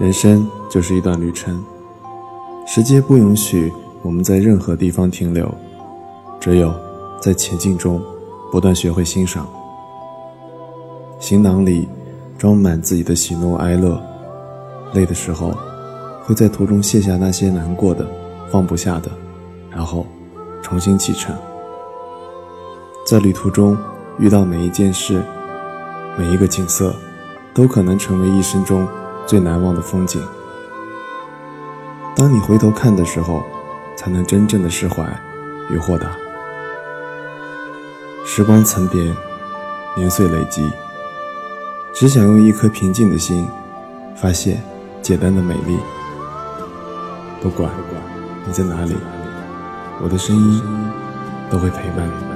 [0.00, 1.62] 人生就是一段旅程，
[2.66, 5.54] 时间不允许我们在任何地方停留，
[6.40, 6.72] 只有
[7.20, 8.02] 在前进中
[8.50, 9.46] 不断学会欣赏。
[11.18, 11.86] 行囊里
[12.38, 14.00] 装满自己的喜怒哀乐，
[14.94, 15.52] 累的时候
[16.24, 18.06] 会在途中卸下那些难过的、
[18.50, 19.10] 放不下的，
[19.70, 20.06] 然后
[20.62, 21.36] 重新启程。
[23.06, 23.76] 在旅途中
[24.18, 25.22] 遇到每一件事、
[26.16, 26.96] 每一个景色，
[27.52, 28.88] 都可能成为一生中。
[29.30, 30.20] 最难忘的风景。
[32.16, 33.44] 当你回头看的时候，
[33.96, 35.06] 才能真正的释怀
[35.70, 36.10] 与豁达。
[38.26, 39.14] 时光层叠，
[39.94, 40.68] 年岁累积，
[41.94, 43.48] 只想用一颗平静的心，
[44.16, 44.60] 发现
[45.00, 45.78] 简单的美丽。
[47.40, 47.70] 不管
[48.44, 48.96] 你在哪里，
[50.02, 50.60] 我的声音
[51.48, 52.29] 都会陪伴你。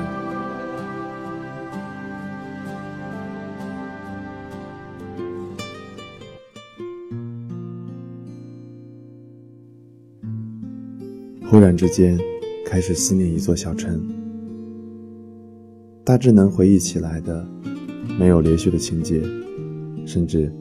[11.54, 12.18] 忽然之间，
[12.66, 14.02] 开始思念一座小城。
[16.02, 17.46] 大致能回忆起来的，
[18.18, 19.22] 没有连续的情节，
[20.04, 20.52] 甚至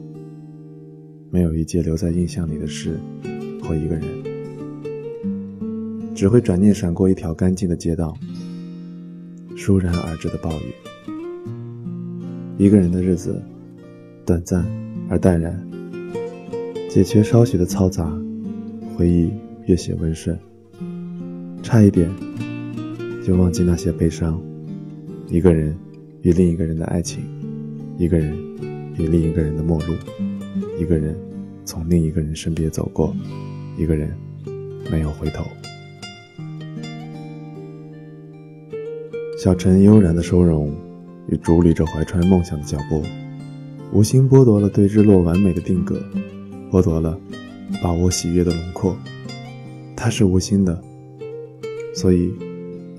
[1.32, 2.96] 没有一件留在印象里的事
[3.60, 4.04] 或一个人，
[6.14, 8.16] 只会转念闪过一条干净的街道，
[9.56, 10.72] 倏然而至的暴雨。
[12.56, 13.42] 一个人的日子，
[14.24, 14.64] 短暂
[15.08, 15.60] 而淡然，
[16.88, 18.16] 解决稍许的嘈杂，
[18.96, 19.32] 回忆
[19.66, 20.38] 越写温顺。
[21.64, 22.08] 差一点
[23.24, 24.38] 就忘记那些悲伤，
[25.28, 25.74] 一个人
[26.20, 27.24] 与另一个人的爱情，
[27.96, 28.36] 一个人
[28.98, 29.94] 与另一个人的陌路，
[30.78, 31.18] 一个人
[31.64, 33.16] 从另一个人身边走过，
[33.78, 34.14] 一个人
[34.90, 35.42] 没有回头。
[39.38, 40.70] 小陈悠然的收容
[41.28, 43.02] 与伫立着怀揣梦想的脚步，
[43.90, 45.98] 无心剥夺了对日落完美的定格，
[46.70, 47.18] 剥夺了
[47.82, 48.94] 把握喜悦的轮廓。
[49.96, 50.78] 他是无心的。
[51.94, 52.32] 所以，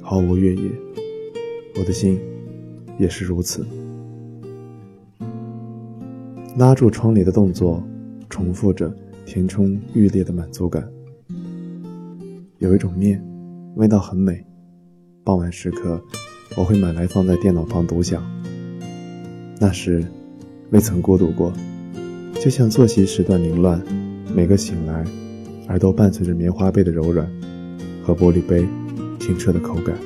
[0.02, 0.72] 毫无怨言，
[1.78, 2.18] 我的心
[2.98, 3.66] 也是如此。
[6.58, 7.84] 拉住窗帘的动作，
[8.30, 8.96] 重复着
[9.26, 10.90] 填充欲裂的满足感。
[12.60, 13.22] 有一种面，
[13.76, 14.42] 味道很美。
[15.26, 16.02] 傍晚时刻，
[16.56, 18.24] 我会买来放在电脑旁独享。
[19.60, 20.06] 那时，
[20.70, 21.52] 未曾孤独过，
[22.36, 23.84] 就像作息时段凌乱，
[24.34, 25.04] 每个醒来，
[25.68, 27.30] 耳朵伴随着棉花被的柔软
[28.02, 28.66] 和玻璃杯。
[29.26, 29.98] 清澈的口感。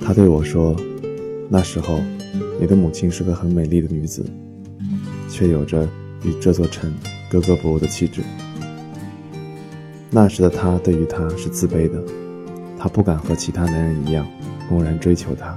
[0.00, 0.74] 他对我说
[1.48, 2.00] ：“那时候，
[2.58, 4.26] 你的母亲是个很美丽的女子，
[5.30, 5.88] 却有着
[6.24, 6.92] 与这座城
[7.30, 8.22] 格格不入的气质。
[10.10, 12.02] 那时的他对于她是自卑的，
[12.76, 14.26] 他不敢和其他男人一样
[14.68, 15.54] 公然追求她，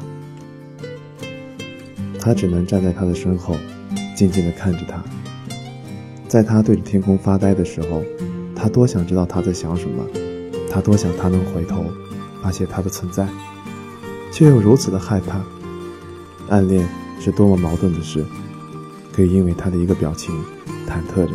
[2.20, 3.58] 他只能站在她的身后，
[4.16, 5.04] 静静地看着她。
[6.28, 8.04] 在他对着天空发呆的时候。”
[8.66, 10.04] 他多想知道他在想什么，
[10.72, 11.86] 他多想他能回头
[12.42, 13.28] 发现他的存在，
[14.32, 15.40] 却又如此的害怕。
[16.50, 16.90] 暗恋
[17.20, 18.26] 是多么矛盾的事，
[19.14, 20.34] 可以因为他的一个表情，
[20.88, 21.34] 忐忑着，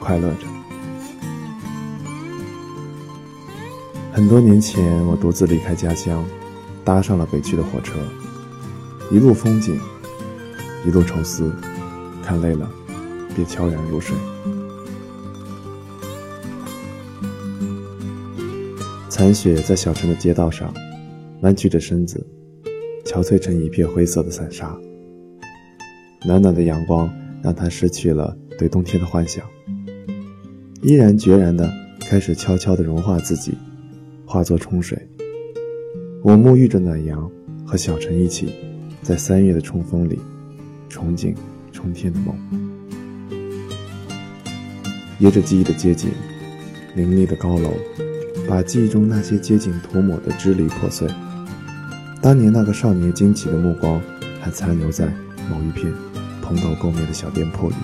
[0.00, 0.46] 快乐着。
[4.10, 6.24] 很多年前，我独自离开家乡，
[6.82, 7.98] 搭上了北去的火车，
[9.10, 9.78] 一路风景，
[10.86, 11.52] 一路愁思，
[12.24, 12.66] 看累了，
[13.34, 14.16] 便悄然入睡。
[19.08, 20.72] 残雪在小城的街道上
[21.40, 22.24] 弯曲着身子，
[23.04, 24.78] 憔悴成一片灰色的散沙。
[26.24, 27.10] 暖暖的阳光
[27.42, 29.44] 让他失去了对冬天的幻想，
[30.82, 33.56] 毅然决然地开始悄悄地融化自己，
[34.26, 34.98] 化作冲水。
[36.22, 37.30] 我沐浴着暖阳，
[37.64, 38.52] 和小陈一起，
[39.02, 40.18] 在三月的冲锋里，
[40.90, 41.34] 憧憬
[41.72, 42.36] 冲天的梦。
[45.18, 46.10] 沿着记忆的街景，
[46.94, 47.72] 林立的高楼。
[48.48, 51.06] 把记忆中那些街景涂抹得支离破碎，
[52.22, 54.00] 当年那个少年惊奇的目光
[54.40, 55.06] 还残留在
[55.50, 55.92] 某一片
[56.40, 57.74] 蓬头垢面的小店铺里。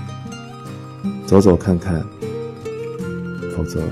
[1.27, 2.03] 走走看看，
[3.55, 3.83] 否则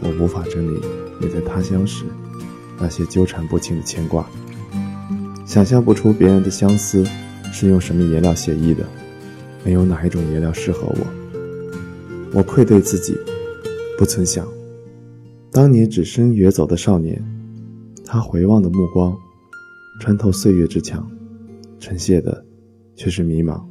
[0.00, 0.80] 我无法整理
[1.18, 2.04] 你在他乡时
[2.78, 4.24] 那些纠缠不清的牵挂。
[5.44, 7.04] 想象不出别人的相思
[7.52, 8.84] 是用什么颜料写意的，
[9.64, 11.06] 没有哪一种颜料适合我。
[12.32, 13.18] 我愧对自己，
[13.98, 14.46] 不曾想。
[15.54, 17.22] 当年只身远走的少年，
[18.04, 19.16] 他回望的目光，
[20.00, 21.08] 穿透岁月之墙，
[21.78, 22.44] 呈现的
[22.96, 23.62] 却是迷茫。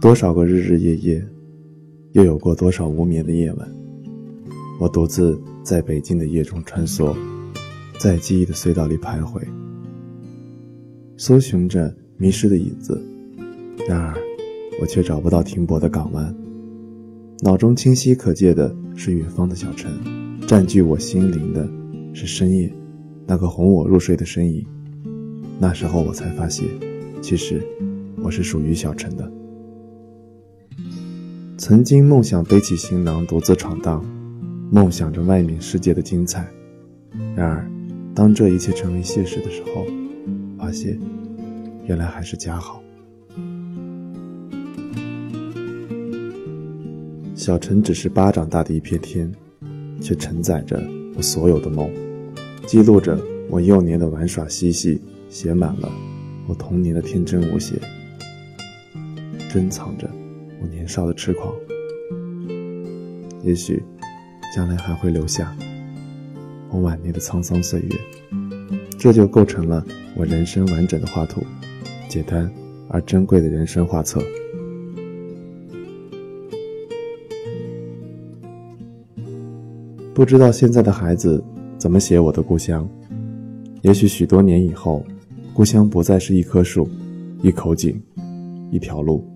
[0.00, 1.28] 多少个日日夜夜，
[2.12, 3.68] 又有过多少无眠的夜晚？
[4.78, 7.12] 我独自在北京的夜中穿梭，
[7.98, 9.42] 在记忆的隧道里徘徊，
[11.16, 13.04] 搜寻着迷失的影子。
[13.88, 14.14] 然而，
[14.80, 16.32] 我却找不到停泊的港湾。
[17.42, 19.90] 脑中清晰可见的是远方的小城，
[20.46, 21.66] 占据我心灵的
[22.12, 22.70] 是深夜
[23.26, 24.66] 那个哄我入睡的身影。
[25.58, 26.68] 那时候我才发现，
[27.22, 27.66] 其实
[28.22, 29.32] 我是属于小城的。
[31.56, 34.04] 曾经梦想背起行囊独自闯荡，
[34.70, 36.46] 梦想着外面世界的精彩。
[37.34, 37.66] 然而，
[38.14, 39.86] 当这一切成为现实的时候，
[40.58, 41.00] 发现
[41.86, 42.82] 原来还是家好。
[47.40, 49.32] 小城只是巴掌大的一片天，
[49.98, 50.78] 却承载着
[51.16, 51.90] 我所有的梦，
[52.66, 55.00] 记录着我幼年的玩耍嬉戏，
[55.30, 55.90] 写满了
[56.46, 57.80] 我童年的天真无邪，
[59.50, 60.06] 珍藏着。
[60.60, 61.50] 我年少的痴狂，
[63.42, 63.82] 也许
[64.54, 65.56] 将来还会留下
[66.68, 67.88] 我晚年的沧桑岁月，
[68.98, 69.82] 这就构成了
[70.14, 71.42] 我人生完整的画图，
[72.06, 72.52] 简单
[72.90, 74.20] 而珍贵的人生画册。
[80.20, 81.42] 不知道现在的孩子
[81.78, 82.86] 怎么写我的故乡？
[83.80, 85.02] 也许许多年以后，
[85.54, 86.86] 故乡不再是一棵树、
[87.40, 87.98] 一口井、
[88.70, 89.26] 一条路。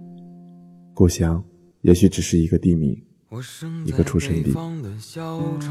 [0.93, 1.43] 故乡
[1.81, 2.95] 也许只是一个地名，
[3.87, 4.55] 一个出生地，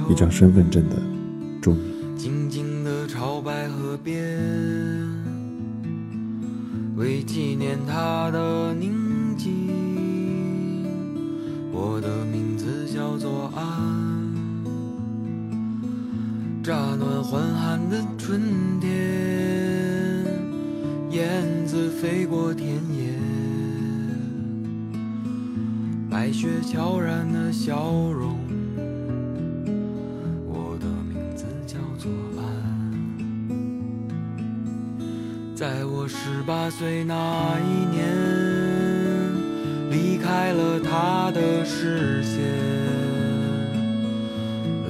[0.09, 0.95] 一张身份证的
[1.61, 1.83] 注明。
[2.17, 4.17] 静静的朝白河边，
[6.95, 8.91] 为纪念他的宁
[9.37, 9.51] 静。
[11.71, 14.12] 我的名字叫做安。
[16.63, 18.89] 乍暖还寒的春天，
[21.09, 23.11] 燕子飞过田野。
[26.09, 28.37] 白雪悄然的笑容，
[30.47, 32.45] 我的名字叫做安。
[35.53, 38.07] 在我十八岁那一年，
[39.91, 42.39] 离开了他的视线，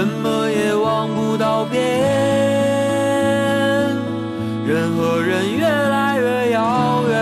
[0.00, 1.78] 怎么也望不到边。
[4.66, 7.14] 人和人越来越遥远，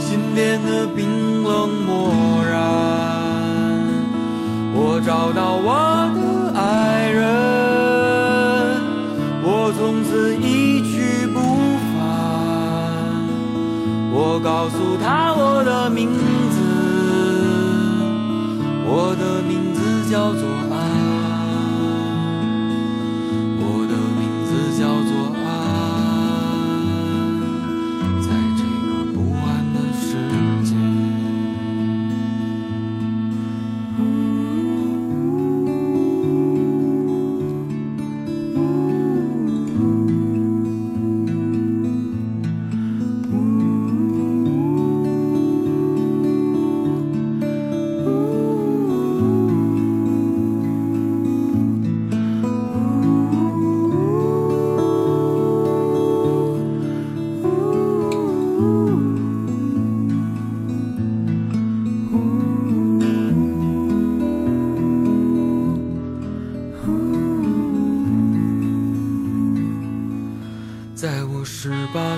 [0.00, 2.10] 心变得冰冷漠
[2.50, 2.58] 然。
[4.74, 6.20] 我找到我的
[6.58, 7.22] 爱人，
[9.44, 11.38] 我从此一去不
[11.94, 12.02] 返。
[14.12, 16.08] 我告诉他我的名
[16.50, 16.56] 字。
[18.88, 19.75] 我的名字
[20.10, 20.74] 叫做爱。
[23.58, 25.15] 我的名字叫做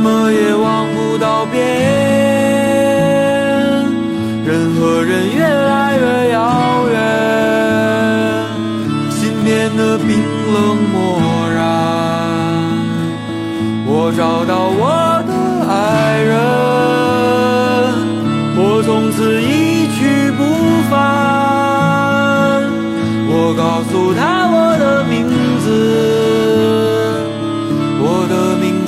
[0.00, 1.60] 么也望不到边
[4.46, 5.79] 人和人越来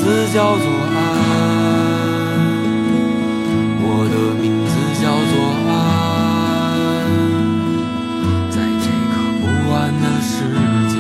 [0.05, 0.99] 名字叫做安，
[3.79, 5.35] 我的名字叫做
[5.71, 5.71] 安。
[8.51, 9.43] 在这个不
[9.73, 10.35] 安的世
[10.91, 10.99] 界，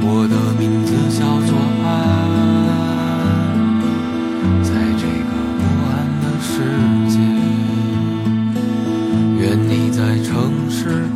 [0.00, 1.52] 我的名字叫做
[1.84, 1.86] 安。
[4.64, 6.48] 在这个不安的世
[7.10, 7.20] 界，
[9.38, 10.32] 愿你在城
[10.70, 11.09] 市。